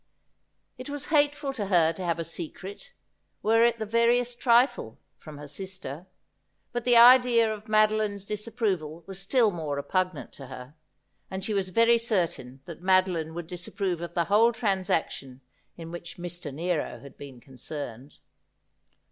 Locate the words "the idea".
6.85-7.53